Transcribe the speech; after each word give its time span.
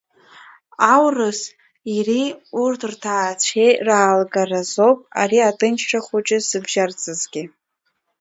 Аурыс 0.93 1.39
ири 1.95 2.23
урҭ 2.61 2.81
рҭаацәеи 2.91 3.71
ралгаразоуп 3.87 4.99
ари 5.21 5.39
аҭынчра 5.49 5.99
хәыҷы 6.05 6.37
зыбжьарҵазгьы. 6.47 7.43